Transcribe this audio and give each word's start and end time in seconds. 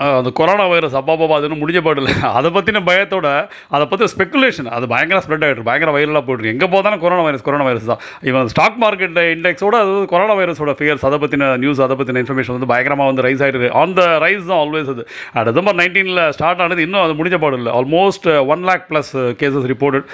அந்த 0.00 0.30
corona 0.38 0.64
virus 0.70 0.96
அப்பா 0.98 1.14
பாப்பா 1.14 1.36
அது 1.36 1.46
இன்னும் 1.46 1.62
முடிஞ்ச 1.62 1.80
பாடு 1.86 2.00
இல்லை. 2.02 2.12
அதை 2.38 2.50
பற்றின 2.54 2.82
பயத்தோட 2.86 3.28
அதை 3.74 3.84
பற்றி 3.88 4.06
ஸ்பெகுலேஷன் 4.12 4.68
அது 4.76 4.86
பயங்கர 4.92 5.18
ஸ்ப்ரெட் 5.24 5.44
ஆகிட்டு 5.46 5.66
பயங்கர 5.68 5.90
வைரலாக 5.96 6.22
போயிட்டு 6.26 6.52
எங்கே 6.52 6.68
போதாலும் 6.74 7.02
கொரோனா 7.02 7.24
வைரஸ் 7.26 7.44
கொரோனா 7.46 7.66
வைரஸ் 7.68 7.88
தான். 7.90 8.00
இவன் 8.30 8.50
ஸ்டாக் 8.52 8.78
மார்க்கெட் 8.82 8.98
இண்டெக்ஸோட 9.32 9.76
அது 9.84 9.94
கொரோனா 10.12 10.34
வைரஸோட 10.40 10.74
ஃபிகர்ஸ் 10.78 11.04
அதை 11.08 11.18
பற்றின 11.22 11.50
நியூஸ் 11.62 11.82
அதை 11.86 11.96
பற்றின 12.00 12.22
இன்ஃபர்மேஷன் 12.24 12.56
வந்து 12.56 12.70
பயங்கரமாக 12.72 13.10
வந்து 13.10 13.24
ரைஸ் 13.26 13.42
ஆகிட்டு 13.46 13.72
ஆன் 13.80 13.94
த 13.98 14.06
ரைஸ் 14.24 14.44
தான் 14.50 14.60
ஆல்வேஸ் 14.62 14.90
அது. 14.94 15.04
அஹ், 15.34 15.44
டிசம்பர் 15.48 15.78
நைன்டீனில் 15.80 16.22
ஸ்டார்ட் 16.36 16.62
ஆனது 16.64 16.84
இன்னும் 16.86 17.04
அது 17.04 17.18
முடிஞ்ச 17.20 17.38
பாடு 17.42 17.58
இல்லை. 17.60 17.74
Almost 17.78 18.26
one 18.52 18.64
lakh 18.70 18.86
plus 18.90 19.12
cases 19.40 19.68
reported 19.72 20.06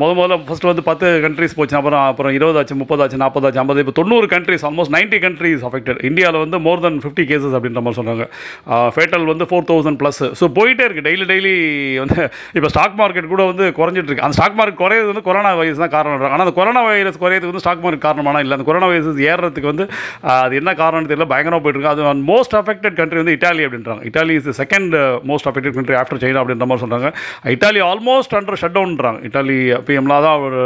முத 0.00 0.10
முதல்ல 0.16 0.40
ஃபர்ஸ்ட் 0.46 0.68
வந்து 0.68 0.86
பத்து 0.88 1.06
கண்ட்ரிஸ் 1.24 1.56
போச்சு 1.58 1.78
அப்புறம் 1.78 2.04
அப்புறம் 2.08 2.34
இருபதாச்சு 2.38 2.76
முப்பதாச்சு 2.80 3.22
நாற்பதாச்சு 3.22 3.62
ஐம்பது. 3.62 3.82
இப்போ 3.84 3.96
தொண்ணூறு 3.98 4.28
countries 4.32 4.66
almost 4.68 4.94
ninety 4.96 5.20
countries 5.24 5.64
affected 5.68 6.00
இந்தியாவில் 6.08 6.42
வந்து 6.44 6.60
மோர் 6.66 6.84
தென் 6.84 7.00
ஃபிஃப்டி 7.04 7.26
கேசஸ் 7.30 7.56
அப்படின்ற 7.56 7.82
மாதிரி 7.82 8.00
சொல்கிறாங்க 8.00 8.26
ஃபேட்டல் 8.94 9.17
வந்து 9.32 9.46
ஃபோர் 9.50 9.66
தௌசண்ட் 9.70 9.98
ப்ளஸ் 10.00 10.22
ஸோ 10.40 10.46
போயிட்டே 10.58 10.84
இருக்குது 10.86 11.06
டெய்லி 11.08 11.24
டெய்லி 11.32 11.54
வந்து 12.02 12.18
இப்போ 12.58 12.68
ஸ்டாக் 12.74 12.96
மார்க்கெட் 13.00 13.28
கூட 13.32 13.42
வந்து 13.50 13.64
குறைஞ்சிட்டு 13.78 14.08
இருக்கு. 14.10 14.24
அந்த 14.26 14.36
ஸ்டாக் 14.38 14.56
மார்க்கெட் 14.58 14.80
குறையிறது 14.82 15.10
வந்து 15.12 15.24
கொரோனா 15.28 15.52
வைரஸ் 15.60 15.82
தான் 15.84 15.92
காரணம். 15.96 16.24
ஆனால் 16.32 16.44
அந்த 16.46 16.54
கொரோனா 16.58 16.82
வைரஸ் 16.88 17.20
குறையிறதுக்கு 17.24 17.52
வந்து 17.52 17.64
ஸ்டாக் 17.64 17.82
மார்க்கெட் 17.84 18.04
காரணமான 18.06 18.42
இல்லை. 18.44 18.54
அந்த 18.58 18.66
கொரோனா 18.70 18.88
வைரஸ் 18.92 19.20
ஏறுறதுக்கு 19.30 19.70
வந்து 19.72 19.86
அது 20.36 20.54
என்ன 20.60 20.70
காரணம்னு 20.82 21.10
தெரியல. 21.12 21.28
பயங்கரமாக 21.34 21.62
போயிட்டு 21.64 21.80
இருக்கு. 21.80 21.94
அது 21.94 22.26
மோஸ்ட் 22.32 22.56
அஃபெக்டட் 22.60 22.96
கண்ட்ரி 23.00 23.20
வந்து 23.22 23.36
இட்டாலி 23.38 23.64
அப்படின்றாங்க. 23.68 24.02
Italy 24.10 24.36
is 24.40 24.50
second 24.62 24.96
most 25.30 25.48
affected 25.50 25.76
country 25.78 25.98
after 26.02 26.22
China 26.24 26.42
அப்படின்ற 26.42 26.68
மாதிரி 26.70 26.84
சொல்கிறாங்க 26.84 27.10
இட்டாலி 27.56 27.82
ஆல்மோஸ்ட் 27.90 28.36
அண்டர் 28.40 28.60
ஷட் 28.62 28.76
டவுன்றாங்க 28.78 29.20
இட்டாலி 29.28 29.58
பிஎம்லாம் 29.88 30.24
தான் 30.28 30.40
ஒரு 30.46 30.60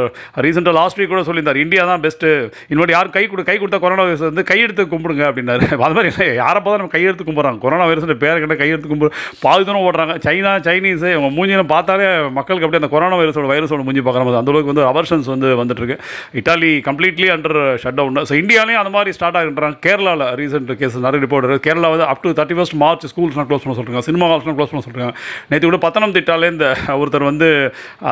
ரீசெண்டாக 0.46 0.76
லாஸ்ட் 0.80 0.98
வீக் 1.00 1.12
கூட 1.14 1.22
சொல்லியிருந்தார். 1.28 1.62
இந்தியா 1.64 1.82
தான் 1.92 2.02
பெஸ்ட்டு 2.06 2.28
இன்னொரு 2.72 2.92
யார் 2.96 3.14
கை 3.16 3.24
கொடு 3.26 3.48
கை 3.50 3.56
கொடுத்தா 3.58 3.80
கொரோனா 3.84 4.04
வைரஸ் 4.08 4.28
வந்து 4.30 4.44
கையெடுத்து 4.50 4.84
கும்பிடுங்க 4.94 5.24
அப்படின்னாரு. 5.30 5.64
அது 5.86 5.96
மாதிரி 5.96 6.10
யாரை 6.42 6.58
பார்த்தா 6.60 6.80
நம்ம 6.80 6.92
கையெடுத்து 6.94 7.26
கும்பிட்றாங்க. 7.28 7.60
கொரோனா 7.64 7.86
வைரஸ் 7.90 8.08
பேர் 8.24 8.31
கிட்ட 8.40 8.56
கையெழுத்து 8.62 8.90
கும்பிடு 8.92 9.12
பாதி 9.44 9.62
தூரம் 9.68 9.84
ஓடுறாங்க. 9.88 10.14
சைனா 10.26 10.52
சைனீஸ் 10.68 11.04
இவங்க 11.14 11.30
மூஞ்சினை 11.38 11.66
பார்த்தாலே 11.74 12.08
மக்களுக்கு 12.38 12.66
அப்படியே 12.66 12.82
அந்த 12.82 12.90
கொரோனா 12.94 13.18
வைரஸோட 13.20 13.46
வைரஸோட 13.52 13.82
மூஞ்சி 13.88 14.04
பார்க்குற 14.08 14.24
மாதிரி 14.26 14.40
அந்த 14.42 14.52
அளவுக்கு 14.52 14.72
வந்து 14.72 14.84
அவர்ஷன்ஸ் 14.92 15.30
வந்து 15.34 15.50
வந்துட்டுருக்கு. 15.62 15.98
Italy 16.40 16.72
completely 16.88 17.28
under 17.36 17.58
shut 17.84 17.98
down 18.00 18.20
so 18.30 18.36
இந்தியாலையும் 18.42 18.82
அந்த 18.82 18.92
மாதிரி 18.96 19.16
ஸ்டார்ட் 19.18 19.38
ஆகின்றாங்க. 19.40 19.78
கேரளாவில் 19.86 20.26
ரீசெண்ட் 20.42 20.72
கேஸ் 20.82 20.98
நிறைய 21.06 21.20
ரிப்போர்ட் 21.26 21.46
இருக்குது 21.46 21.66
கேரளா 21.68 21.90
வந்து 21.94 22.06
up 22.12 22.22
to 22.24 22.32
thirty 22.38 22.58
first 22.58 22.76
March 22.84 23.06
ஸ்கூல்ஸ்லாம் 23.12 23.48
close 23.50 23.64
பண்ண 23.64 23.76
சொல்கிறாங்க 23.78 24.04
சினிமா 24.08 24.28
ஹால்ஸ்லாம் 24.32 24.58
க்ளோஸ் 24.58 24.72
பண்ண 24.72 24.84
சொல்கிறாங்க 24.88 25.12
நேற்று 25.50 25.66
கூட 25.70 25.80
பத்தனம்திட்டாலே 25.86 26.50
இந்த 26.54 26.66
ஒருத்தர் 27.00 27.26
வந்து 27.30 27.48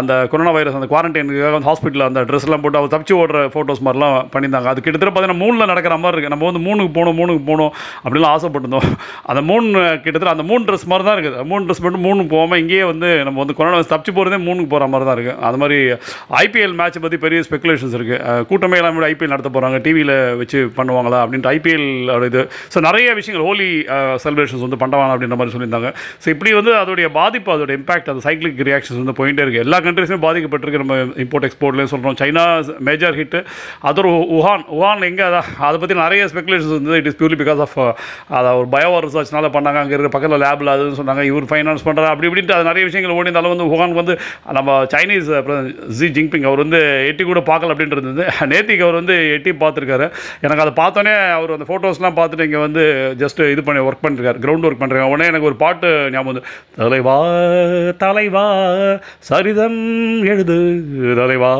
அந்த 0.01 0.13
கொரோனா 0.33 0.53
வைரஸ் 0.57 0.79
அந்த 0.81 0.89
குவாரண்டைனுக்காக 0.93 1.55
வந்து 1.57 1.69
ஹாஸ்பிட்டலில் 1.71 2.07
அந்த 2.09 2.21
ட்ரெஸ்லாம் 2.31 2.63
போட்டு 2.65 2.81
அவர் 2.81 2.93
தப்பிச்சு 2.95 3.17
ஓடுற 3.23 3.41
ஃபோட்டோஸ் 3.55 3.83
மாதிரிலாம் 3.87 4.17
பண்ணியிருந்தாங்க. 4.35 4.69
அது 4.73 4.85
கிட்டத்தட்ட 4.85 5.13
பார்த்தீங்கன்னா 5.15 5.43
மூணில் 5.45 5.71
நடக்கிற 5.73 5.97
மாதிரி 6.03 6.15
இருக்குது 6.17 6.35
நம்ம 6.35 6.47
வந்து 6.51 6.63
மூணுக்கு 6.69 6.93
போகணும் 6.99 7.19
மூணுக்கு 7.21 7.45
போகணும் 7.51 7.73
அப்படிலாம் 8.05 8.35
ஆசைப்பட்டிருந்தோம். 8.37 8.89
அந்த 9.31 9.41
மூணு 9.51 9.67
கிட்டத்தட்ட 10.11 10.37
அந்த 10.37 10.47
மூணு 10.53 10.63
ட்ரெஸ் 10.69 10.87
மாதிரி 10.93 11.07
தான் 11.09 11.17
இருக்குது 11.19 11.47
மூணு 11.53 11.63
ட்ரெஸ் 11.69 11.83
மட்டும் 11.87 12.05
மூணு 12.09 12.29
போகாமல் 12.35 12.61
இங்கேயே 12.65 12.85
வந்து 12.93 13.11
நம்ம 13.27 13.39
வந்து 13.45 13.57
கொரோனா 13.59 13.77
வைரஸ் 13.77 13.93
தப்பிச்சு 13.95 14.15
போகிறதே 14.19 14.41
மூணுக்கு 14.47 14.71
போகிற 14.75 14.91
மாதிரி 14.93 15.09
தான் 15.09 15.17
இருக்குது 15.19 15.39
அது 15.49 15.59
மாதிரி 15.63 15.79
ஐபிஎல் 16.43 16.77
மேட்ச் 16.81 16.99
பற்றி 17.05 17.19
பெரிய 17.25 17.41
ஸ்பெகுலேஷன்ஸ் 17.49 17.95
இருக்குது 17.99 18.45
கூட்டமே 18.51 18.79
இல்லாமல் 18.81 19.07
ஐபிஎல் 19.11 19.33
நடத்த 19.35 19.51
போகிறாங்க 19.57 19.79
டிவியில் 19.87 20.15
வச்சு 20.41 20.59
பண்ணுவாங்களா 20.79 21.19
அப்படின்ட்டு 21.25 21.51
ஐபிஎல் 21.57 21.89
இது. 22.31 22.43
ஸோ 22.75 22.81
நிறைய 22.89 23.09
விஷயங்கள் 23.19 23.47
ஹோலி 23.49 23.69
செலிப்ரேஷன்ஸ் 24.25 24.65
வந்து 24.67 24.79
பண்ணுவாங்க 24.83 25.13
அப்படின்ற 25.15 25.39
மாதிரி 25.41 25.55
சொல்லியிருந்தாங்க. 25.55 25.91
ஸோ 26.23 26.29
இப்படி 26.35 26.51
வந்து 26.59 26.73
அதோடைய 26.83 27.09
பாதிப்பு 27.19 27.53
அதோடைய 27.57 27.81
இம்பாக்ட் 27.81 28.11
அது 28.13 28.25
சைக்கிளிக் 28.27 28.63
ரியாக்ஷன்ஸ் 28.71 29.01
வந்து 29.03 29.17
போயிட்டே 29.21 29.43
இருக்குது 29.45 29.65
எல்லா 29.67 29.81
கண்ட்ரிஸுமே 29.87 30.21
பாதிக்கப்பட்டிருக்கு. 30.27 30.83
நம்ம 30.85 30.97
இம்போர்ட் 31.27 31.49
எக்ஸ்போர்ட்லேயும் 31.51 31.93
சொல்கிறோம் 31.95 32.19
சைனா 32.23 32.45
மேஜர் 32.91 33.19
ஹிட்டு 33.21 33.43
அதோட 33.91 34.07
உஹான் 34.39 34.67
உஹான் 34.79 35.07
எங்கே? 35.11 35.27
அதை 35.69 35.77
பற்றி 35.85 35.97
நிறைய 36.05 36.25
ஸ்பெகுலேஷன்ஸ் 36.33 36.75
வந்து 36.79 36.99
it 37.03 37.11
is 37.13 37.19
purely 37.21 37.39
because 37.43 37.63
of 37.67 37.77
அதை 38.39 38.51
ஒரு 38.61 38.69
பயோ 38.77 38.97
ரிசர்ச்னால 39.07 39.49
பண்ணாங்க. 39.57 39.79
அங்கே 39.85 39.97
இருக்கிற 40.01 40.13
பக்கத்தில் 40.15 40.43
லேபில் 40.45 40.73
அதுன்னு 40.75 40.99
சொன்னாங்க 41.01 41.25
இவர் 41.31 41.49
ஃபைனான்ஸ் 41.51 41.87
பண்ணுறாரு 41.87 42.11
அப்படி 42.13 42.29
இப்படின்ட்டு 42.29 42.57
அது 42.57 42.69
நிறைய 42.71 42.85
விஷயங்கள் 42.89 43.17
ஓடி 43.17 43.29
இருந்தாலும் 43.29 43.55
வந்து 43.55 43.69
உஹானுக்கு 43.71 44.03
வந்து 44.03 44.17
நம்ம 44.59 44.77
சைனீஸ் 44.95 45.31
ஜி 45.99 46.09
ஜிங்பிங் 46.17 46.47
அவர் 46.51 46.63
வந்து 46.65 46.81
எட்டி 47.11 47.25
கூட 47.25 47.43
பார்க்கல 47.51 47.75
அப்படின்றது 47.75 47.99
இருந்தது. 48.01 48.25
நேத்திக்கு 48.53 48.87
அவர் 48.87 49.01
வந்து 49.01 49.17
எட்டி 49.37 49.53
பார்த்துருக்காரு. 49.63 50.07
எனக்கு 50.47 50.65
அதை 50.65 50.73
பார்த்தோன்னே 50.81 51.15
அவர் 51.37 51.55
அந்த 51.57 51.69
ஃபோட்டோஸ்லாம் 51.71 52.19
பார்த்துட்டு 52.21 52.47
இங்கே 52.49 52.63
வந்து 52.67 52.85
ஜஸ்ட் 53.23 53.43
இது 53.55 53.65
பண்ணி 53.69 53.85
ஒர்க் 53.89 54.05
பண்ணிருக்காரு 54.05 54.43
கிரவுண்ட் 54.45 54.67
ஒர்க் 54.69 54.83
பண்ணுறாங்க 54.83 55.13
உடனே 55.15 55.31
எனக்கு 55.33 55.51
ஒரு 55.51 55.59
பாட்டு 55.65 55.91
ஞாபகம் 56.15 56.33
வந்து 56.33 56.45
தலைவா 56.81 57.19
தலைவா 58.05 58.47
சரிதம் 59.31 59.81
எழுது 60.33 60.59
தலைவா 61.23 61.53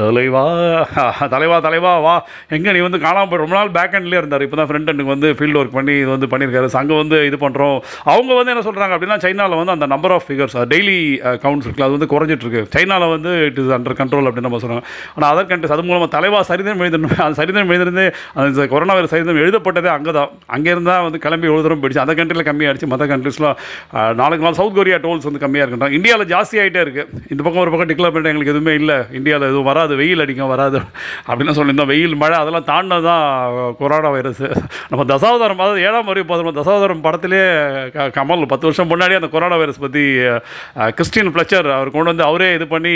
தலைவா 0.00 0.42
தலைவா 1.32 1.56
தலைவா 1.64 1.90
வா. 2.04 2.12
எங்கே 2.56 2.72
நீ 2.74 2.80
வந்து 2.86 3.00
காணாமல் 3.04 3.30
போய் 3.30 3.40
ரொம்ப 3.42 3.54
நாள் 3.56 3.72
பேக் 3.76 3.94
ஹேண்ட்லேயே 3.94 4.20
இருந்தார். 4.20 4.44
இப்போ 4.46 4.56
தான் 4.56 4.68
ஃப்ரண்ட் 4.68 4.88
ஹேண்டுக்கு 4.90 5.12
வந்து 5.12 5.28
ஃபீல்டு 5.38 5.58
ஒர்க் 5.60 5.74
பண்ணி 5.76 5.94
இது 6.02 6.10
வந்து 6.14 6.28
பண்ணியிருக்காரு 6.32 6.68
அங்கே 6.80 6.96
வந்து 7.00 7.09
வந்து 7.10 7.28
இது 7.30 7.36
பண்ணுறோம் 7.44 7.76
அவங்க 8.12 8.30
வந்து 8.38 8.52
என்ன 8.54 8.62
சொல்கிறாங்க 8.68 8.92
அப்படின்னா 8.96 9.18
சைனாவில் 9.24 9.58
வந்து 9.60 9.74
அந்த 9.76 9.86
number 9.94 10.14
of 10.16 10.26
figures 10.28 10.56
daily 10.72 10.98
counts 11.44 11.66
இருக்குல்ல 11.66 11.88
அது 11.88 11.96
வந்து 11.98 12.10
குறைஞ்சிட்ருக்கு. 12.14 12.62
சைனாவில் 12.74 13.12
வந்து 13.14 13.32
இட் 13.48 13.60
இஸ் 13.62 13.72
அண்டர் 13.78 13.98
கண்ட்ரோல் 14.00 14.28
அப்படின்னு 14.30 14.48
நம்ம 14.48 14.62
சொல்கிறாங்க 14.64 14.84
ஆனால் 15.14 15.28
அதர் 15.32 15.50
கண்ட்ரிஸ் 15.52 15.74
அது 15.76 15.86
மூலமாக 15.90 16.10
தலைவா 16.16 16.40
சரிதம் 16.50 16.82
எழுதணும் 16.86 17.16
அந்த 17.26 17.36
சரிதம் 17.42 17.72
எழுதிருந்து 17.74 18.06
அந்த 18.44 18.66
கொரோனா 18.74 18.96
வைரஸ் 18.98 19.14
சரிதம் 19.16 19.42
எழுதப்பட்டதே 19.44 19.92
அங்கே 19.96 20.14
தான் 20.18 20.30
அங்கே 20.56 20.72
இருந்தால் 20.74 21.04
வந்து 21.08 21.20
கிளம்பி 21.26 21.52
எழுதுறோம் 21.52 21.68
தூரம் 21.70 21.82
போயிடுச்சு 21.82 22.04
அந்த 22.04 22.14
கண்ட்ரியில் 22.18 22.48
கம்மியாகிடுச்சு 22.48 22.88
மற்ற 22.92 23.04
கண்ட்ரிஸ்லாம் 23.12 23.56
நாளுக்கு 24.20 24.44
நாள் 24.46 24.56
சவுத் 24.60 24.76
கொரியா 24.78 24.98
டோல்ஸ் 25.04 25.26
வந்து 25.28 25.42
கம்மியாக 25.44 25.64
இருக்கின்றாங்க. 25.64 25.96
இந்தியாவில் 25.98 26.30
ஜாஸ்தி 26.34 26.56
ஆகிட்டே 26.62 26.80
இருக்குது 26.84 27.06
இந்த 27.32 27.40
பக்கம் 27.44 27.62
ஒரு 27.64 27.72
பக்கம் 27.72 27.90
டிக்ளேர் 27.90 28.12
பண்ணிட்டு 28.14 28.32
எங்களுக்கு 28.32 28.54
எதுவுமே 28.54 28.74
இல்லை. 28.80 28.98
இந்தியாவில் 29.18 29.48
எதுவும் 29.50 29.68
வராது. 29.70 29.92
வெயில் 30.00 30.22
அடிக்கும் 30.24 30.52
வராது. 30.54 30.80
அப்படின்னு 31.28 31.56
சொல்லியிருந்தோம். 31.58 31.90
வெயில் 31.94 32.16
மழை 32.22 32.36
அதெல்லாம் 32.42 32.68
தாண்டினது 32.72 33.06
தான் 33.10 33.24
கொரோனா 33.80 34.10
வைரஸ் 34.16 34.44
நம்ம 34.90 35.04
தசாவதாரம் 35.12 35.62
அதாவது 35.62 35.84
ஏழாம் 35.88 36.08
வரையும் 36.10 36.30
பார்த்தோம் 36.30 36.58
தசாவதாரம் 36.60 36.99
படத்திலே 37.02 37.40
கமல் 38.14 38.46
பத்து 38.46 38.66
வருஷம் 38.66 38.90
முன்னாடி 38.90 39.14
அந்த 39.14 39.28
கொரோனா 39.28 39.56
வைரஸ் 39.56 39.80
பற்றி 39.80 40.04
கிறிஸ்டின் 40.94 41.30
ஃப்ளச்சர் 41.30 41.68
அவர் 41.72 41.90
கொண்டு 41.90 42.04
வந்து 42.04 42.24
அவரே 42.24 42.54
இது 42.54 42.66
பண்ணி 42.66 42.94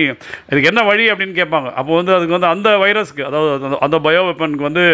இதுக்கு 0.49 0.69
என்ன 0.69 0.83
வழி 0.83 1.11
அப்படின்னு 1.11 1.39
கேட்பாங்க. 1.39 1.71
அப்போ 1.73 1.95
வந்து 1.95 2.15
அதுக்கு 2.15 2.37
வந்து 2.39 2.47
அந்த 2.47 2.71
வைரஸ்க்கு 2.79 3.25
அதாவது 3.25 3.53
அந்த- 3.79 4.03
பயோ 4.05 4.23
வெப்பனுக்கு 4.27 4.63
வந்து 4.63 4.85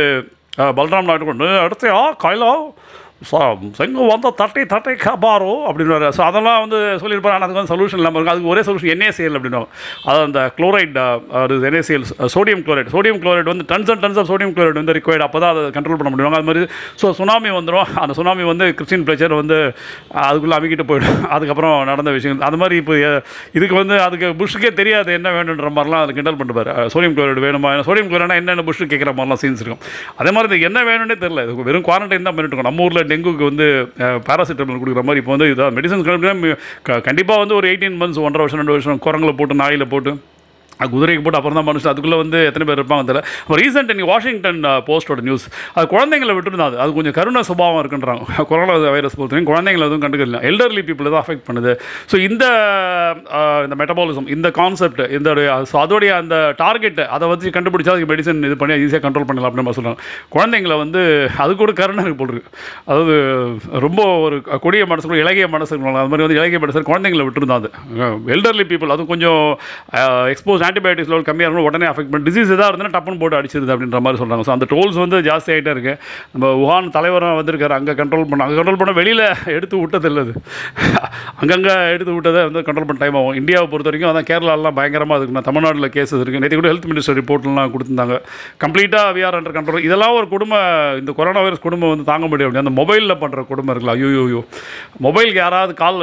பல்ராம் 0.76 1.02
நாட்டு 1.02 1.24
கொண்டு 1.24 1.48
அடுத்து 1.58 1.88
ஆ 1.94 2.02
கைலா 2.24 2.50
செங்கு 3.78 4.04
வந்தால் 4.10 4.34
தட்டை 4.40 4.62
தட்டை 4.72 4.92
காப்பாரோ 5.06 5.50
அப்படின்னு 5.68 6.10
ஸோ 6.18 6.22
அதெல்லாம் 6.28 6.60
வந்து 6.64 6.78
சொல்லியிருப்பாரு. 7.02 7.34
ஆனால் 7.36 7.46
அதுக்கு 7.46 7.60
வந்து 7.60 7.72
சொல்யூஷன் 7.72 8.00
இல்லாமல் 8.00 8.18
இருக்கும் 8.18 8.34
அதுக்கு 8.34 8.50
ஒரே 8.52 8.62
சொல்யூஷன் 8.68 8.92
என்ஏசிஎல் 8.94 9.36
அப்படின்னு 9.38 9.58
அதாவது 10.06 10.24
அந்த 10.28 10.42
குளோரைட் 10.58 10.96
அது 11.40 11.58
NaCl 11.70 12.06
sodium 12.34 12.62
chloride 12.66 12.88
sodium 12.94 13.20
chloride 13.24 13.50
வந்து 13.52 13.66
tons 13.72 13.90
and 13.94 14.02
tons 14.04 14.20
of 14.22 14.28
sodium 14.30 14.54
chloride 14.56 14.78
வந்து 14.80 14.94
ரிக்வயர்ட் 14.98 15.24
அப்போ 15.26 15.40
தான் 15.44 15.52
அதை 15.54 15.64
கண்ட்ரோல் 15.76 16.00
பண்ண 16.00 16.12
முடியும். 16.14 16.36
அது 16.38 16.48
மாதிரி 16.48 16.62
ஸோ 17.02 17.10
சுனாமி 17.20 17.52
வந்துடும் 17.58 17.90
அந்த 18.04 18.16
சுனாமி 18.20 18.46
வந்து 18.52 18.68
கிறிஸ்டின் 18.78 19.04
பிளேச்சர் 19.08 19.34
வந்து 19.40 19.58
அதுக்குள்ளே 20.28 20.56
அமைக்கிட்டு 20.58 20.86
போயிடும். 20.92 21.20
அதுக்கப்புறம் 21.36 21.76
நடந்த 21.90 22.10
விஷயங்கள். 22.18 22.46
அது 22.50 22.60
மாதிரி 22.62 22.78
இப்போ 22.82 22.96
இதுக்கு 23.58 23.76
வந்து 23.82 23.98
அதுக்கு 24.06 24.30
புஷ்ஷுக்கே 24.40 24.72
தெரியாது 24.80 25.12
என்ன 25.18 25.34
வேணுன்ற 25.36 25.70
மாதிரிலாம் 25.76 26.04
அது 26.06 26.16
கிண்டல் 26.20 26.40
பண்ணுவார். 26.40 26.72
சோடியம் 26.94 27.16
குளோரைடு 27.18 27.44
வேணுமா? 27.48 27.70
சோடியம் 27.90 28.10
குளோரைட்னா 28.10 28.40
என்னென்ன 28.42 28.66
புஷ்ஷு 28.70 28.90
கேட்குற 28.94 29.12
மாதிரிலாம் 29.20 29.42
சீன்ஸ் 29.44 29.62
இருக்கும். 29.64 29.84
அதே 30.20 30.32
மாதிரி 30.36 30.50
இது 30.52 30.66
என்ன 30.70 30.78
வேணும்னே 30.90 31.18
தெரியல. 31.24 31.44
இது 31.46 31.68
வெறும் 31.70 31.86
குவாரண்டைன் 31.90 32.26
தான் 32.28 32.36
பண்ணிட்டு 32.36 32.54
இருக்கோம். 32.54 32.70
நம்ம 32.70 32.86
ஊரில் 32.88 33.08
டெங்குக்கு 33.10 33.44
வந்து 33.44 33.66
பேராசிட்டமல் 34.26 34.80
கொடுக்குற 34.80 35.04
மாதிரி 35.04 35.22
இப்போ 35.22 35.34
வந்து 35.34 35.50
இதாக 35.52 35.70
மெடிசன்ஸ் 35.70 36.08
கண்டிப்பாக 37.04 37.38
வந்து 37.38 37.54
ஒரு 37.54 37.68
எயிட்டீன் 37.68 37.98
மந்த்ஸ் 38.00 38.20
ஒன்றரை 38.20 38.44
வருஷம் 38.44 38.60
ரெண்டு 38.60 38.76
வருஷம் 38.76 39.00
குரங்கில் 39.00 39.36
போட்டு 39.36 39.54
நாயில் 39.54 39.90
போட்டு 39.90 40.12
குதிரைக்கு 40.94 41.22
போட்டு 41.24 41.38
அப்புறம் 41.40 41.58
தான் 41.60 41.68
மனுஷன். 41.70 41.90
அதுக்குள்ளே 41.92 42.18
வந்து 42.22 42.38
எத்தனை 42.50 42.66
பேர் 42.70 42.80
இருப்பாங்க 42.80 43.04
தெரியல. 43.10 43.22
இப்போ 43.44 43.56
ரீசெண்ட் 43.62 43.92
நீ 44.00 44.04
வாஷிங்டன் 44.12 44.60
போஸ்டோட 44.88 45.20
நியூஸ் 45.28 45.46
அது 45.76 45.86
குழந்தைங்களை 45.94 46.34
விட்டுருந்தாது 46.38 46.76
அது 46.84 46.96
கொஞ்சம் 46.98 47.16
கருணை 47.18 47.42
சுபாவம் 47.50 47.80
இருக்குன்றாங்க. 47.82 48.22
கொரோனா 48.50 48.76
வைரஸ் 48.96 49.16
பொறுத்தவரைக்கும் 49.18 49.50
குழந்தைங்களை 49.52 49.86
எதுவும் 49.88 50.04
கண்டுக்கல. 50.04 50.40
எல்டர்லி 50.50 50.84
பீப்புள் 50.88 51.10
தான் 51.12 51.22
அஃபெக்ட் 51.24 51.46
பண்ணுது. 51.48 51.74
ஸோ 52.12 52.16
இந்த 52.28 52.44
இந்த 53.66 53.74
மெட்டபாலிசம் 53.82 54.28
இந்த 54.36 54.48
கான்செப்ட் 54.60 55.02
இந்த 55.18 55.28
ஸோ 55.72 55.76
அதோடைய 55.84 56.10
அந்த 56.22 56.36
டார்கெட்டை 56.62 57.04
அதை 57.16 57.24
வச்சு 57.32 57.54
கண்டுபிடிச்சா 57.56 57.92
அதுக்கு 57.94 58.10
மெடிசன் 58.12 58.44
இது 58.48 58.56
பண்ணி 58.62 58.74
ஈஸியாக 58.86 59.02
கண்ட்ரோல் 59.06 59.28
பண்ணலாம் 59.28 59.48
அப்படின்னு 59.50 59.76
சொல்கிறாங்க 59.78 60.00
குழந்தைங்களை 60.36 60.76
வந்து 60.84 61.00
அது 61.44 61.52
கூட 61.62 61.72
கருணை 61.80 62.02
இருக்கு 62.04 62.20
போல் 62.20 62.32
இருக்கு. 62.34 62.50
அதாவது 62.90 63.14
ரொம்ப 63.86 64.00
ஒரு 64.26 64.36
கொடிய 64.64 64.84
மனசு 64.92 65.22
இலகிய 65.24 65.46
மனசு 65.54 65.72
அது 65.74 66.10
மாதிரி 66.12 66.24
வந்து 66.26 66.38
இலகிய 66.40 66.60
மனசு 66.64 66.84
குழந்தைங்களை 66.90 67.24
விட்டுருந்தா 67.26 67.58
அது 67.60 67.70
எல்டர்லி 68.34 68.66
பீப்புள் 68.72 68.94
அதுவும் 68.94 69.12
கொஞ்சம் 69.12 69.42
எக்ஸ்போஸ் 70.32 70.64
ஆன்டிபயோட்டிக்ஸ் 70.70 71.12
லெவல் 71.12 71.26
கம்மியாக 71.28 71.48
இருக்கணும் 71.48 71.68
உடனே 71.70 71.88
அஃபெக்ட் 71.92 72.12
பண்ணி 72.12 72.26
டிசீஸ் 72.28 72.52
எதாக 72.56 72.68
இருந்தால் 72.72 72.94
டப்புன்னு 72.96 73.20
போட்டு 73.22 73.38
அடிச்சிருது 73.40 73.72
அப்படின்ற 73.74 74.00
மாதிரி 74.06 74.20
சொல்கிறாங்க 74.22 74.44
ஸோ 74.48 74.52
அந்த 74.56 74.66
டோல்ஸ் 74.72 74.98
வந்து 75.04 75.18
ஜாஸ்தி 75.28 75.50
ஆகிட்டே 75.54 75.72
இருக்கு. 75.76 75.94
நம்ம 76.34 76.52
உஹான் 76.64 76.90
தலைவராக 76.96 77.38
வந்திருக்காரு 77.40 77.74
அங்கே 77.78 77.94
கண்ட்ரோல் 78.00 78.26
பண்ண 78.30 78.44
அங்கே 78.46 78.58
கண்ட்ரோல் 78.60 78.80
பண்ண 78.82 78.94
வெளியில் 79.00 79.24
எடுத்து 79.56 79.76
விட்டது 79.82 80.08
இல்லை 80.10 80.22
அது. 80.26 80.34
அங்கங்கே 81.40 81.74
எடுத்து 81.94 82.12
விட்டதை 82.16 82.42
வந்து 82.48 82.62
கண்ட்ரோல் 82.68 82.88
பண்ண 82.90 83.00
டைம் 83.04 83.18
ஆகும். 83.20 83.36
இந்தியாவை 83.40 83.66
பொறுத்த 83.72 83.90
வரைக்கும் 83.90 84.10
அதான் 84.12 84.28
கேரளாலாம் 84.30 84.76
பயங்கரமாக 84.78 85.18
இருக்குண்ணா 85.20 85.44
தமிழ்நாட்டில் 85.48 85.90
கேசஸ் 85.96 86.22
இருக்குது 86.22 86.42
நேற்று 86.44 86.60
கூட 86.60 86.70
ஹெல்த் 86.72 86.88
மினிஸ்டர் 86.92 87.18
ரிப்போர்ட்லாம் 87.20 87.72
கொடுத்துருந்தாங்க. 87.74 88.16
கம்ப்ளீட்டாக 88.64 89.14
விஆர் 89.18 89.38
அண்டர் 89.38 89.56
கண்ட்ரோல் 89.58 89.86
இதெல்லாம் 89.88 90.16
ஒரு 90.20 90.28
குடும்பம் 90.34 90.66
இந்த 91.00 91.10
கொரோனா 91.20 91.42
வைரஸ் 91.46 91.64
குடும்பம் 91.66 91.92
வந்து 91.94 92.08
தாங்க 92.12 92.26
முடியும் 92.32 92.58
அந்த 92.64 92.74
மொபைலில் 92.80 93.18
பண்ணுற 93.22 93.40
குடும்பம் 93.50 93.72
இருக்குல்ல 93.74 93.96
ஐயோ 93.98 94.24
ஐயோ 94.26 94.40
மொபைலுக்கு 95.06 95.40
யாராவது 95.44 95.72
கால் 95.82 95.98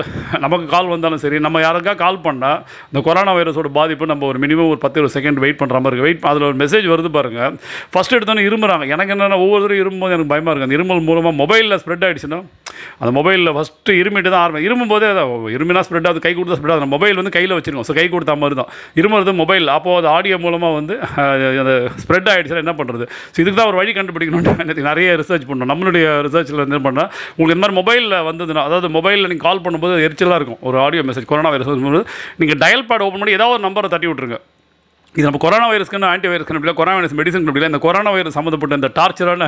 நமக்கு 0.46 0.66
கால் 0.76 0.92
வந்தாலும் 0.94 1.22
சரி 1.24 1.38
நம்ம 1.46 1.62
யாருக்கா 1.66 1.94
கால் 2.04 2.18
பண்ணால் 2.28 2.60
இந்த 2.90 3.00
கொரோனா 3.08 3.34
வைரஸோட 3.38 3.70
பாதிப்பு 3.78 4.12
நம்ம 4.12 4.26
ஒரு 4.32 4.40
மினிமம் 4.44 4.57
ஒரு 4.66 4.80
பத்து 4.80 5.02
ஒரு 5.02 5.12
செகண்ட் 5.14 5.40
வெயிட் 5.40 5.60
பண்ணுற 5.60 5.80
மாதிரி 5.80 5.90
இருக்குது 5.90 6.08
வெயிட் 6.08 6.28
அதில் 6.32 6.48
ஒரு 6.48 6.58
மெசேஜ் 6.58 6.88
வருது 6.88 7.10
பாருங்கள் 7.10 7.56
ஃபஸ்ட் 7.94 8.16
எடுத்தோன்னே 8.18 8.46
இருமுறாங்க 8.48 8.88
எனக்கு 8.88 9.14
என்னென்ன 9.16 9.38
ஒவ்வொருத்தரும் 9.38 9.78
இருமும்போது 9.78 10.14
எனக்கு 10.14 10.32
பயமாக 10.34 10.52
இருக்குது 10.52 10.70
அந்த 10.70 10.80
இருமல் 10.80 11.04
மூலமாக 11.04 11.36
மொபைலில் 11.36 11.80
ஸ்ப்ரெட் 11.80 12.06
ஆகிடுச்சுன்னா 12.08 12.42
அந்த 13.02 13.12
மொபைலில் 13.20 13.54
ஃபஸ்ட்டு 13.58 13.98
இருமிட்டு 14.02 14.30
தான் 14.34 14.44
ஆரம்பம் 14.44 14.66
இருமும் 14.68 14.94
இருமினா 15.56 15.84
ஸ்ப்ரெட் 15.88 16.08
ஆகுது 16.10 16.24
கை 16.26 16.34
கொடுத்தா 16.38 16.58
ஸ்ப்ரெட் 16.60 16.76
ஆகுது. 16.76 16.90
மொபைல் 16.96 17.20
வந்து 17.22 17.34
கையில் 17.38 17.56
வச்சுருக்கோம். 17.58 17.88
ஸோ 17.90 17.96
கை 18.00 18.08
கொடுத்தா 18.16 18.36
மாதிரி 18.44 18.58
தான். 18.62 18.72
இருமுறது 19.02 19.34
மொபைல் 19.42 19.68
அப்போது 19.78 20.00
அது 20.02 20.10
ஆடியோ 20.16 20.40
மூலமாக 20.46 20.74
வந்து 20.80 20.96
அந்த 21.64 21.74
ஸ்ப்ரெட் 22.04 22.30
ஆகிடுச்சுன்னா 22.34 22.64
என்ன 22.66 22.76
பண்ணுறது 22.82 23.08
ஸோ 23.34 23.38
இதுக்கு 23.44 23.58
தான் 23.62 23.70
ஒரு 23.72 23.80
வழி 23.82 23.94
கண்டுபிடிக்கணும்னு 24.00 24.88
நிறைய 24.92 25.16
ரிசர்ச் 25.24 25.48
பண்ணோம். 25.52 25.72
நம்மளுடைய 25.74 26.08
ரிசர்ச்சில் 26.28 26.62
வந்து 26.64 26.76
என்ன 26.76 26.84
பண்ணால் 26.90 27.10
உங்களுக்கு 27.38 27.56
இந்த 27.56 27.64
மாதிரி 27.66 27.80
மொபைலில் 27.82 28.18
வந்ததுன்னா 28.30 28.66
அதாவது 28.70 28.90
மொபைலில் 28.98 29.30
நீங்கள் 29.32 29.48
கால் 29.48 29.64
பண்ணும்போது 29.66 30.04
எரிச்சலாக 30.08 30.40
இருக்கும். 30.42 30.62
ஒரு 30.70 30.80
ஆடியோ 30.86 31.04
மெசேஜ் 31.10 31.32
கொரோனா 31.32 31.52
வைரஸ் 31.56 31.72
வரும்போது 31.72 32.04
நீங்கள் 32.42 32.62
டயல் 32.66 32.88
பேட் 32.92 33.06
ஓப்பன் 33.08 33.24
பண்ணி 33.24 33.38
ஏதாவது 33.40 33.58
ஒரு 33.58 33.66
நம்பரை 33.68 33.90
தட்டி 33.96 34.10
விட்ருங்க 34.12 34.40
இது 35.18 35.26
நம்ம 35.28 35.40
கொரோனா 35.44 35.68
வைரஸ்க்குன்னு 35.70 36.08
ஆன்டி 36.12 36.28
வைரஸ்க்கு 36.32 36.60
இல்லை 36.64 36.74
கொரோனா 36.80 36.96
வைரஸ் 36.98 37.16
மெடிசன் 37.20 37.46
இல்லை 37.52 37.70
இந்த 37.72 37.80
கொரோனா 37.86 38.10
வைரஸ் 38.16 38.36
சம்மந்தப்பட்ட 38.38 38.78
இந்த 38.80 38.90
டார்ச்சரான 38.98 39.46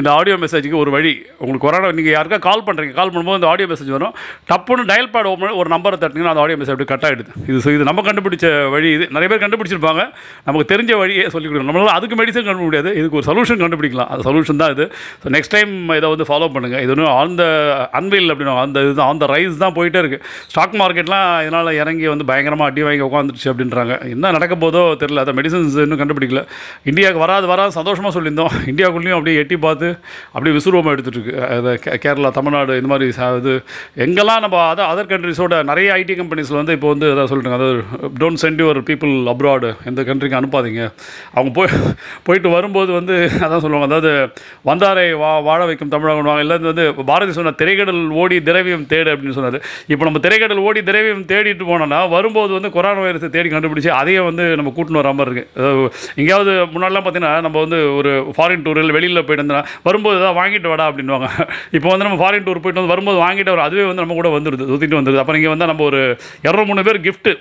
இந்த 0.00 0.08
ஆடியோ 0.16 0.34
மெசேஜுக்கு 0.42 0.76
ஒரு 0.82 0.90
வழி. 0.94 1.12
உங்களுக்கு 1.42 1.64
கொரோனா 1.66 1.92
நீங்கள் 1.98 2.14
யாருக்கா 2.16 2.38
கால் 2.48 2.64
பண்ணுறீங்க 2.66 2.94
கால் 2.98 3.10
பண்ணும்போது 3.12 3.38
இந்த 3.40 3.48
ஆடியோ 3.52 3.68
மெசேஜ் 3.70 3.90
வரும். 3.96 4.12
டப்புன்னு 4.50 4.84
டயல் 4.90 5.08
பேட் 5.14 5.28
ஓப்பன் 5.30 5.54
ஒரு 5.60 5.68
நம்பரை 5.74 5.98
தட்டிங்கன்னா 6.02 6.32
அந்த 6.34 6.42
ஆடியோ 6.44 6.58
மெசேஜ் 6.60 6.74
அப்படி 6.74 6.88
கட் 6.92 7.06
ஆகிடுது 7.08 7.32
இது 7.50 7.74
இது 7.76 7.86
நம்ம 7.90 8.04
கண்டுபிடிச்ச 8.08 8.50
வழி 8.74 8.90
இது. 8.96 9.06
நிறைய 9.16 9.28
பேர் 9.32 9.42
கண்டுபிடிச்சிருப்பாங்க. 9.44 10.04
நமக்கு 10.48 10.66
தெரிஞ்ச 10.74 10.92
வழியே 11.02 11.24
சொல்லிக் 11.36 11.50
கொடுக்கணும். 11.52 11.70
நம்மளால 11.70 11.94
அதுக்கு 12.00 12.18
மெடிசன் 12.20 12.46
கண்டுபிடிக்க 12.48 12.68
முடியாது. 12.70 12.92
இதுக்கு 13.00 13.18
ஒரு 13.20 13.28
சொல்யூஷன் 13.30 13.62
கண்டுபிடிக்கலாம். 13.64 14.10
அந்த 14.12 14.22
சொல்யூஷன் 14.28 14.60
தான் 14.64 14.74
இது. 14.76 14.86
ஸோ 15.22 15.34
நெக்ஸ்ட் 15.36 15.54
டைம் 15.56 15.72
இதை 15.98 16.10
வந்து 16.14 16.28
ஃபாலோ 16.32 16.50
பண்ணுங்கள் 16.56 16.84
இது 16.86 16.94
ஒன்றும் 16.96 17.12
ஆன் 17.22 17.34
த 17.40 17.48
அன்வெயில் 18.00 18.30
அப்படின்னு 18.34 18.58
அந்த 18.66 18.84
இது 18.90 19.04
ஆன் 19.08 19.22
த 19.24 19.32
ரைஸ் 19.34 19.58
தான் 19.64 19.76
போயிட்டே 19.80 20.02
இருக்குது 20.04 20.22
ஸ்டாக் 20.52 20.78
மார்க்கெட்லாம் 20.82 21.26
இதனால் 21.46 21.72
இறங்கி 21.80 22.06
வந்து 22.14 22.28
பயங்கரமாக 22.32 22.70
அடி 22.72 22.86
வாங்கி 22.90 23.08
உட்காந்துருச்சு 23.10 23.50
அப்படின்றாங்க. 23.54 23.96
என்ன 24.14 24.34
நடக்க 24.38 24.54
போதோ 24.66 24.84
தெரியல. 25.02 25.24
அதை 25.24 25.34
மெடிசன்ஸ் 25.38 25.76
இன்னும் 25.84 26.00
கண்டுபிடிக்கல. 26.02 26.42
இந்தியாவுக்கு 26.90 27.24
வராது 27.24 27.46
வராது 27.46 27.72
சந்தோஷமாக 27.78 28.12
சொல்லியிருந்தோம். 28.16 28.54
இந்தியாவுக்குள்ளேயும் 28.72 29.18
அப்படியே 29.18 29.36
எட்டி 29.42 29.56
பார்த்து 29.66 29.88
அப்படியே 30.32 30.54
விசுரூபமாக 30.56 30.94
எடுத்துகிட்டு 30.96 31.20
இருக்கு. 31.20 31.98
கேரளா 32.04 32.30
தமிழ்நாடு 32.38 32.76
இந்த 32.80 32.90
மாதிரி 32.92 33.08
இது 33.40 33.54
எங்கெல்லாம் 34.06 34.42
நம்ம 34.44 34.56
அதை 34.68 34.84
அதர் 34.92 35.10
கண்ட்ரிஸோட 35.12 35.54
நிறைய 35.70 35.88
ஐடி 36.00 36.14
கம்பெனிஸில் 36.20 36.58
வந்து 36.60 36.76
இப்போ 36.76 36.88
வந்து 36.88 37.06
அதை 37.12 37.24
சொல்லிட்டுங்க 37.30 37.58
அதாவது 37.60 37.80
don't 38.22 38.40
send 38.42 38.62
your 38.64 38.80
people 38.90 39.14
abroad 39.34 39.70
எந்த 39.90 40.00
கண்ட்ரிக்கு 40.08 40.38
அனுப்பாதீங்க. 40.40 40.82
அவங்க 41.34 41.52
போய் 41.58 41.70
போயிட்டு 42.26 42.48
வரும்போது 42.56 42.92
வந்து 42.98 43.16
அதான் 43.46 43.62
சொல்லுவாங்க. 43.64 43.88
அதாவது 43.90 44.12
வந்தாரை 44.70 45.06
வா 45.22 45.30
வாழ 45.48 45.60
வைக்கும் 45.70 45.92
தமிழகம் 45.94 46.40
இல்லை 46.44 46.58
வந்து 46.58 46.86
பாரதி 47.10 47.32
சொன்ன 47.38 47.54
திரைக்கடல் 47.60 48.02
ஓடி 48.22 48.36
திரவியம் 48.48 48.86
தேடு 48.92 49.10
அப்படின்னு 49.14 49.36
சொன்னார். 49.38 49.58
இப்போ 49.92 50.04
நம்ம 50.08 50.20
திரைக்கடல் 50.26 50.62
ஓடி 50.68 50.82
திரவியம் 50.90 51.24
தேடிட்டு 51.32 51.64
போனோம்னா 51.70 52.00
வரும்போது 52.16 52.52
வந்து 52.58 52.70
கொரோனா 52.76 53.02
வைரஸை 53.04 53.30
தேடி 53.36 53.48
கண்டுபிடிச்சு 53.48 53.90
அதையே 54.00 54.20
வந்து 54.28 54.44
நம்ம 54.56 54.72
கூட்டின்னு 54.80 55.02
வராமல் 55.02 55.24
இருக்குது 55.26 55.46
எங்கேயாவது 56.18 56.52
முன்னாடிலாம் 56.74 57.06
பார்த்தீங்கன்னா 57.06 57.32
நம்ம 57.46 57.56
வந்து 57.64 57.80
ஒரு 57.98 58.12
ஃபாரின் 58.36 58.64
டூர் 58.66 58.82
இல்லை 58.82 58.96
வெளியில் 58.98 59.22
போயிட்டு 59.22 59.44
வந்தோம்னா 59.44 59.64
வரும்போது 59.88 60.20
தான் 60.24 60.36
வாங்கிட்டு 60.40 60.70
வாடா 60.72 60.88
அப்படின்வாங்க 60.90 61.26
இப்போ 61.76 61.88
வந்து 61.90 62.04
நம்ம 62.06 62.18
ஃபாரின் 62.20 62.44
டூர் 62.46 62.60
போயிட்டு 62.62 62.80
வந்து 62.80 62.92
வரும்போது 62.92 63.18
வாங்கிட்டு 63.24 63.52
வர 63.54 63.62
அதுவே 63.68 63.84
வந்து 63.88 64.02
நம்ம 64.02 64.16
கூட 64.18 64.28
வந்துடுது 64.36 64.64
சுற்றிட்டு 64.70 64.98
வந்துடுது 64.98 65.20
அப்புறம் 65.22 65.38
இங்கே 65.40 65.50
வந்தால் 65.52 65.70
நம்ம 65.72 65.84
ஒரு 65.90 66.00
இரநூறு 66.46 66.68
மூணு 66.70 66.84
பேர் 66.88 66.98
கிஃப்ட்டு 67.06 67.32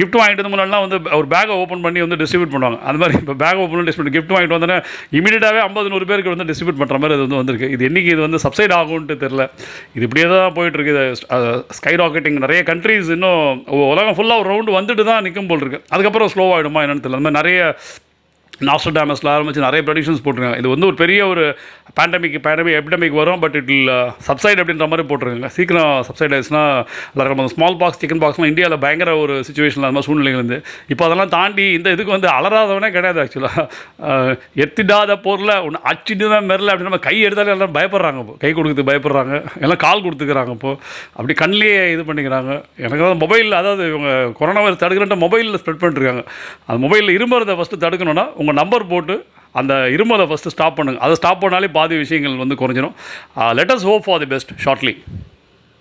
கிஃப்ட் 0.00 0.18
வாங்கிட்டு 0.20 0.42
வந்து 0.42 0.52
முன்னாடிலாம் 0.54 0.84
வந்து 0.86 0.98
ஒரு 1.18 1.26
பேக்கை 1.32 1.56
ஓப்பன் 1.62 1.84
பண்ணி 1.86 2.00
வந்து 2.04 2.18
டிஸ்ட்ரிபியூட் 2.22 2.52
பண்ணுவாங்க. 2.54 2.78
அந்த 2.88 2.98
மாதிரி 3.02 3.16
இப்போ 3.22 3.34
பேக் 3.42 3.60
ஓப்பன் 3.62 3.74
பண்ணி 3.74 3.88
டிஸ்ட்ரிபியூட் 3.88 4.16
கிஃப்ட் 4.16 4.34
வாங்கிட்டு 4.36 4.56
வந்தோன்னே 4.56 4.78
இமீடியட்டாகவே 5.18 5.62
ஐம்பது 5.68 5.90
நூறு 5.94 6.06
பேருக்கு 6.10 6.34
வந்து 6.34 6.46
டிஸ்ட்ரிபியூட் 6.50 6.80
பண்ணுற 6.82 6.98
மாதிரி 7.02 7.16
இது 7.18 7.24
வந்து 7.26 7.40
வந்திருக்கு. 7.40 7.70
இது 7.76 7.84
என்றைக்கு 7.88 8.12
இது 8.16 8.22
வந்து 8.26 8.40
சப்சைட் 8.46 8.74
ஆகும்ன்ட்டு 8.78 9.16
தெரில 9.24 9.44
இது 9.96 10.04
இப்படியே 10.08 10.26
தான் 10.32 10.54
போயிட்டுருக்கு 10.58 10.94
இது 10.94 11.04
ஸ்கை 11.78 11.94
ராக்கெட்டிங் 12.02 12.38
நிறைய 12.46 12.60
கண்ட்ரீஸ் 12.70 13.10
இன்னும் 13.16 13.42
உலகம் 13.92 14.16
ஃபுல்லாக 14.18 14.42
ஒரு 14.42 14.48
ரவுண்டு 14.52 14.76
வந்துட்டு 14.78 15.04
தான் 15.10 15.24
நிற்கும் 15.26 15.50
போல் 15.50 15.62
இருக்குது 15.64 15.84
அதுக்கப்புறம் 15.94 16.30
ஸ்லோ 16.32 16.45
ஆகிடுமா 16.54 16.80
என்னென்னு 16.84 17.02
தெரியல. 17.04 17.20
அந்த 17.20 17.30
மாதிரி 17.30 17.40
நிறைய 17.40 17.60
நாஸ்டோடாமஸில் 18.68 19.30
ஆரம்பிச்சு 19.34 19.64
நிறைய 19.66 19.82
ப்ரொடிக்ஷன்ஸ் 19.86 20.22
போட்டிருக்காங்க. 20.24 20.58
இது 20.62 20.68
வந்து 20.74 20.86
ஒரு 20.90 20.96
பெரிய 21.02 21.20
ஒரு 21.32 21.44
பேண்டமிக் 21.98 22.36
பேண்டமிக் 22.46 22.76
எபிடமிக் 22.80 23.16
வரும் 23.20 23.40
பட் 23.44 23.56
இட் 23.60 23.72
சப்சைட் 24.28 24.60
அப்படின்ற 24.62 24.86
மாதிரி 24.92 25.06
போட்டிருக்காங்க. 25.10 25.50
சீக்கிரம் 25.56 25.92
சப்சைட் 26.08 26.34
ஆயிடுச்சுன்னா 26.34 26.64
எல்லாருக்கும் 27.12 27.52
ஸ்மால் 27.54 27.78
பாக்ஸ் 27.82 28.00
சிக்கன் 28.02 28.22
பாக்ஸ்லாம் 28.24 28.50
இந்தியாவில் 28.52 28.82
பயங்கர 28.84 29.16
ஒரு 29.24 29.34
சுச்சுவேஷனில் 29.48 29.88
அந்த 29.88 29.96
மாதிரி 29.98 30.08
சூழ்நிலைகள் 30.08 30.62
இப்போ 30.92 31.02
அதெல்லாம் 31.08 31.32
தாண்டி 31.36 31.66
இந்த 31.78 31.88
இதுக்கு 31.96 32.14
வந்து 32.16 32.28
அலராதவனே 32.36 32.90
கிடையாது 32.96 33.20
ஆக்சுவலாக 33.24 33.66
எத்திடாத 34.64 35.16
பொருளை 35.26 35.56
ஒன்று 35.66 35.80
அச்சிட்டு 35.90 36.26
தான் 36.34 36.48
மெரல 36.50 36.72
அப்படின்னு 36.72 36.90
நம்ம 36.90 37.02
கை 37.08 37.16
எடுத்தாலே 37.26 37.54
எல்லாம் 37.56 37.74
பயப்படுறாங்க 37.76 38.20
இப்போ. 38.24 38.34
கை 38.42 38.50
கொடுக்குறதுக்கு 38.56 38.88
பயப்படுறாங்க. 38.90 39.34
எல்லாம் 39.64 39.80
கால் 39.86 40.04
கொடுத்துக்கிறாங்க 40.06 40.52
இப்போது 40.56 40.78
அப்படி 41.16 41.36
கண்ணிலேயே 41.42 41.82
இது 41.94 42.02
பண்ணிக்கிறாங்க. 42.08 42.52
எனக்கு 42.84 43.04
வந்து 43.06 43.20
மொபைலில் 43.24 43.58
அதாவது 43.60 43.84
இவங்க 43.92 44.10
கொரோனா 44.40 44.62
வைரஸ் 44.66 44.82
தடுக்கிறன்ட்டு 44.84 45.22
மொபைலில் 45.24 45.60
ஸ்ப்ரெட் 45.62 45.82
பண்ணிருக்காங்க. 45.84 46.24
அந்த 46.68 46.78
மொபைலில் 46.86 47.14
இரும்புறதை 47.18 47.56
ஃபஸ்ட்டு 47.60 47.82
தடுக்கணும்னா 47.86 48.26
உங்கள் 48.46 48.60
நம்பர் 48.62 48.90
போட்டு 48.94 49.16
அந்த 49.60 49.74
இருமலை 49.96 50.24
ஃபஸ்ட்டு 50.30 50.52
ஸ்டாப் 50.54 50.74
பண்ணுங்கள் 50.78 51.04
அதை 51.04 51.14
ஸ்டாப் 51.20 51.40
பண்ணாலே 51.44 51.68
பாதி 51.76 51.94
விஷயங்கள் 52.02 52.42
வந்து 52.42 52.56
குறைஞ்சிரும். 52.60 52.94
Let's 53.58 53.86
hope 53.90 54.04
for 54.06 54.20
the 54.22 54.28
best 54.34 54.52
shortly 54.64 54.94